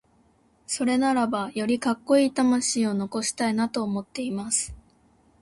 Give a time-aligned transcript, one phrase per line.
[0.65, 4.75] それならば、よりカッコイイ魂を残したいなと思っています。